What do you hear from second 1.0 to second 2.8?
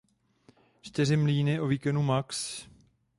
mlýny o výkonu max.